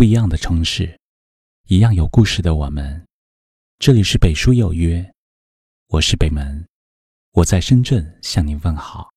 [0.00, 0.98] 不一样的城市，
[1.66, 3.06] 一样有故事的我们。
[3.78, 5.06] 这里是北书有约，
[5.88, 6.66] 我是北门，
[7.32, 9.10] 我在深圳向您问好。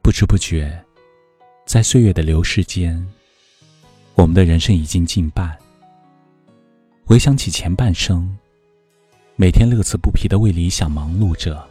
[0.00, 0.80] 不知不觉，
[1.66, 3.04] 在岁月的流逝间，
[4.14, 5.58] 我们的人生已经近半。
[7.04, 8.38] 回想起前半生，
[9.34, 11.68] 每天乐此不疲的为理想忙碌着，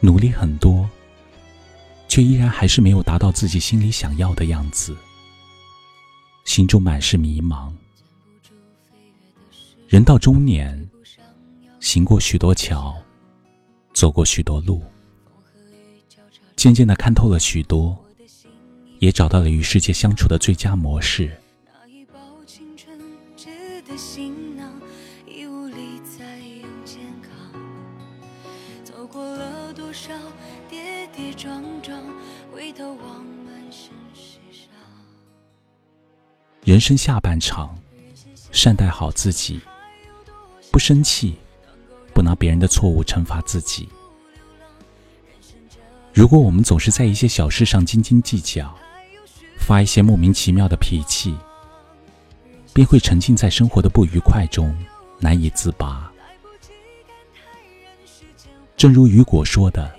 [0.00, 0.90] 努力很多。
[2.14, 4.96] 却依然还是没有达到自己心里想要的样子，
[6.44, 7.72] 心中满是迷茫。
[9.88, 10.88] 人到中年，
[11.80, 12.94] 行过许多桥，
[13.94, 14.80] 走过许多路，
[16.54, 18.00] 渐渐的看透了许多，
[19.00, 21.36] 也找到了与世界相处的最佳模式。
[28.84, 30.12] 走过了多少
[30.68, 31.98] 跌跌撞撞，
[32.52, 34.68] 回头望满身是伤。
[36.64, 37.74] 人生下半场，
[38.52, 39.58] 善待好自己，
[40.70, 41.34] 不生气，
[42.12, 43.88] 不拿别人的错误惩罚自己。
[46.12, 48.72] 如果我们总是在一些小事上斤斤计较，
[49.58, 51.34] 发一些莫名其妙的脾气，
[52.74, 54.76] 便会沉浸在生活的不愉快中，
[55.20, 56.12] 难以自拔。
[58.84, 59.90] 正如雨果说的：“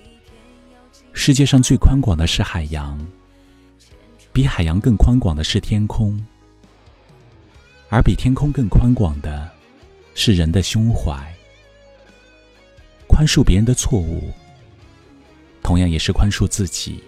[1.11, 3.03] 世界上最宽广的是海洋，
[4.31, 6.23] 比海洋更宽广的是天空，
[7.89, 9.51] 而比天空更宽广的
[10.13, 11.17] 是人的胸怀。
[13.07, 14.31] 宽恕别人的错误，
[15.63, 17.03] 同样也是宽恕自己。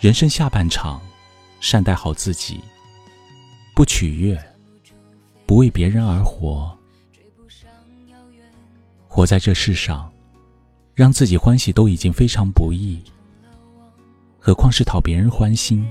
[0.00, 1.00] 人生下半场，
[1.62, 2.60] 善待好自己，
[3.74, 4.38] 不取悦，
[5.46, 6.78] 不为别人而活。”
[9.14, 10.10] 活在这世上，
[10.94, 12.98] 让自己欢喜都已经非常不易，
[14.38, 15.86] 何况是讨别人欢心？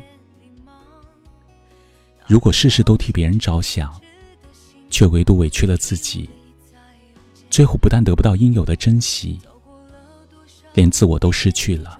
[2.25, 3.93] 如果事事都替别人着想，
[4.89, 6.27] 却唯独委屈了自己，
[7.51, 9.39] 最后不但得不到应有的珍惜，
[10.73, 11.99] 连自我都失去了。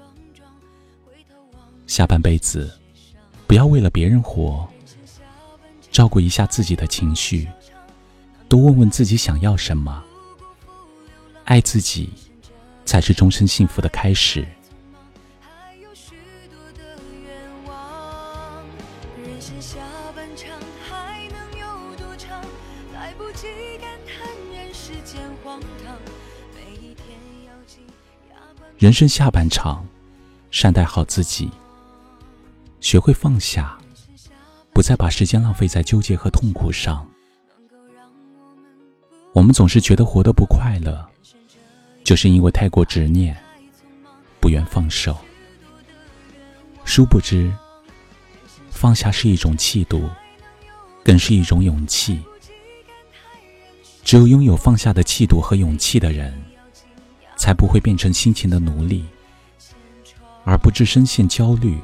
[1.85, 2.75] 下半辈子，
[3.45, 4.67] 不要为了别人活，
[5.91, 7.47] 照顾一下自己的情绪，
[8.49, 10.03] 多问问自己想要什么。
[11.45, 12.09] 爱自己，
[12.85, 14.45] 才是终身幸福的开始。
[28.77, 29.85] 人生下半场，
[30.49, 31.51] 善待好自己，
[32.79, 33.77] 学会放下，
[34.73, 37.07] 不再把时间浪费在纠结和痛苦上。
[39.33, 41.10] 我们总是觉得活得不快乐。
[42.11, 43.33] 就是因为太过执念，
[44.41, 45.17] 不愿放手。
[46.83, 47.49] 殊不知，
[48.69, 50.09] 放下是一种气度，
[51.05, 52.21] 更是一种勇气。
[54.03, 56.37] 只有拥有放下的气度和勇气的人，
[57.37, 59.05] 才不会变成心情的奴隶，
[60.43, 61.79] 而不致深陷焦虑，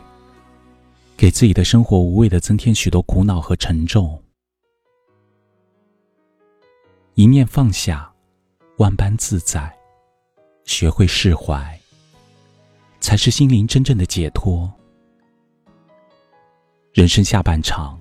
[1.16, 4.22] 给自己的生活无谓的增添许多苦恼和沉重。
[7.14, 8.12] 一念放下，
[8.76, 9.77] 万般自在。
[10.68, 11.80] 学会释怀，
[13.00, 14.72] 才是心灵真正的解脱。
[16.94, 18.00] 人生下半场，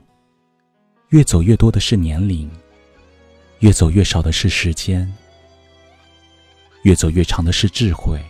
[1.10, 2.50] 越走越多的是年龄，
[3.60, 5.10] 越走越少的是时间，
[6.82, 8.20] 越走越长的是智慧，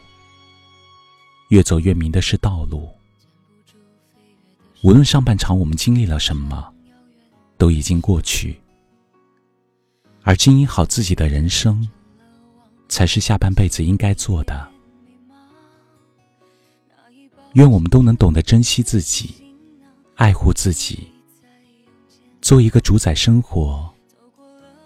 [1.48, 2.90] 越走越明的是道路。
[4.82, 6.72] 无论上半场我们经历了什么，
[7.56, 8.60] 都已经过去，
[10.22, 11.88] 而经营好自己的人生。
[12.88, 14.68] 才是下半辈子应该做的。
[17.54, 19.34] 愿我们都能懂得珍惜自己，
[20.14, 21.08] 爱护自己，
[22.42, 23.88] 做一个主宰生活，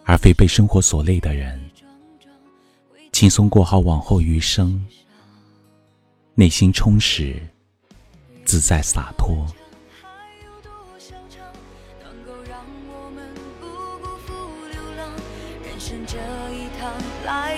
[0.05, 1.61] 而非被生活所累的人，
[3.13, 4.87] 轻松过好往后余生，
[6.35, 7.43] 内心充实，
[8.45, 9.45] 自在洒脱。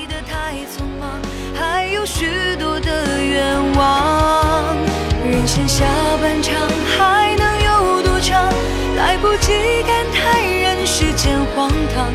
[0.03, 1.21] 来的太匆忙，
[1.55, 4.77] 还有许多的愿望。
[5.25, 5.85] 人生下
[6.21, 6.61] 半场
[6.99, 8.53] 还能有多长？
[8.97, 9.53] 来不及
[9.87, 12.11] 感叹人世间荒唐，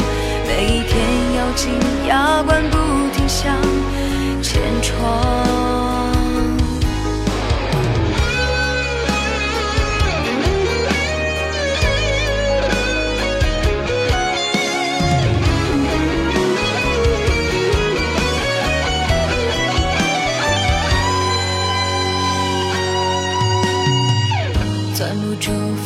[0.46, 1.00] 每一天
[1.38, 1.72] 咬紧
[2.10, 2.78] 牙关不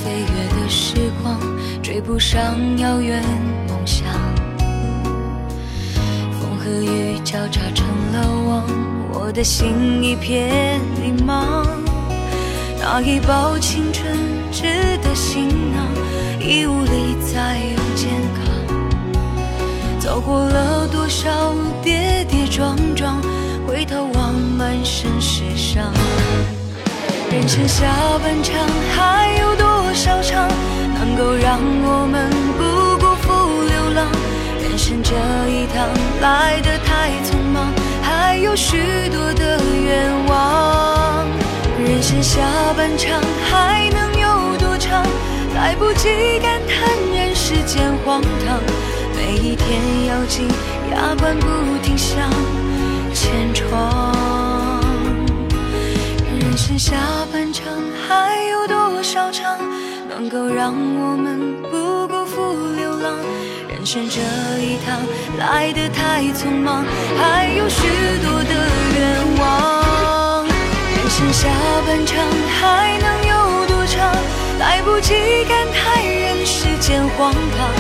[0.04, 1.40] 飞越的时光
[1.84, 3.22] 追不上遥远
[3.68, 4.08] 梦想。
[6.40, 8.64] 风和雨交叉成了网，
[9.14, 11.66] 我的心一片迷茫。
[12.80, 14.18] 那一包青春
[14.52, 15.86] 值的行囊，
[16.40, 18.42] 已无力再有健康。
[20.00, 21.54] 走过了多少
[21.84, 23.22] 跌跌撞撞，
[23.68, 25.94] 回头望满身是伤。
[27.32, 27.86] 人生下
[28.22, 28.56] 半场
[28.94, 29.21] 还
[29.92, 30.48] 多少场，
[30.94, 32.64] 能够让我们不
[32.98, 33.28] 辜负
[33.68, 34.08] 流浪？
[34.64, 35.14] 人生这
[35.50, 35.86] 一趟
[36.22, 37.68] 来得太匆忙，
[38.02, 41.28] 还有许多的愿望。
[41.84, 42.40] 人生下
[42.78, 45.06] 半场还能有多长？
[45.56, 48.62] 来不及感叹人世间荒唐，
[49.14, 50.48] 每一天咬紧
[50.90, 51.48] 牙关不
[51.84, 52.18] 停向
[53.14, 54.16] 前闯。
[56.40, 56.96] 人生下
[57.30, 57.66] 半场
[58.08, 59.58] 还有多少场，
[60.22, 63.18] 能够让我们不辜负流浪？
[63.68, 64.22] 人生这
[64.62, 65.02] 一趟
[65.40, 66.86] 来得太匆忙，
[67.18, 67.88] 还有许
[68.22, 68.54] 多的
[68.94, 70.46] 愿望。
[70.46, 71.50] 人生下
[71.88, 72.24] 半场
[72.54, 74.16] 还能有多长？
[74.60, 77.72] 来不及感叹人世间荒唐，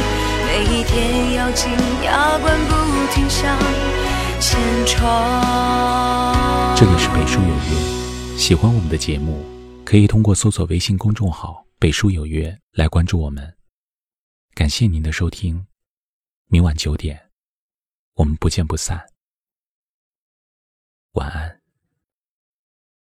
[0.47, 1.69] 每一天咬紧
[2.03, 2.73] 牙关不
[3.13, 3.55] 停向
[4.39, 5.05] 前闯。
[6.75, 8.35] 这里是北书有约。
[8.35, 9.45] 喜欢我们的节目，
[9.85, 13.57] 可以通过搜索微信公众号“北书有约”来关注我们。
[14.53, 15.65] 感谢您的收听，
[16.45, 17.31] 明晚九点，
[18.13, 19.03] 我们不见不散。
[21.13, 21.60] 晚安。